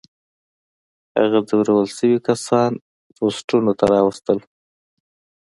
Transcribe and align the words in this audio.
هغه 1.19 1.39
ځورول 1.49 1.87
شوي 1.97 2.19
کسان 2.27 2.71
پوستونو 3.15 3.71
ته 3.79 3.85
راوستل. 3.93 4.39